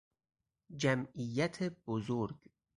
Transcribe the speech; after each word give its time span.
جمعیت 0.75 1.63
بزرگ 1.63 2.47